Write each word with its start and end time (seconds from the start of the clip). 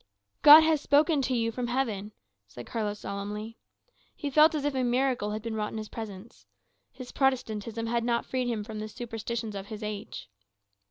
"God 0.41 0.61
has 0.63 0.81
spoken 0.81 1.21
to 1.21 1.35
you 1.35 1.51
from 1.51 1.67
heaven," 1.67 2.11
said 2.47 2.65
Carlos 2.65 2.97
solemnly. 2.97 3.59
He 4.15 4.31
felt 4.31 4.55
as 4.55 4.65
if 4.65 4.73
a 4.73 4.83
miracle 4.83 5.29
had 5.29 5.43
been 5.43 5.53
wrought 5.53 5.73
in 5.73 5.77
his 5.77 5.89
presence. 5.89 6.47
His 6.91 7.11
Protestantism 7.11 7.85
had 7.85 8.03
not 8.03 8.25
freed 8.25 8.47
him 8.47 8.63
from 8.63 8.79
the 8.79 8.87
superstitions 8.89 9.53
of 9.53 9.67
his 9.67 9.83
age. 9.83 10.27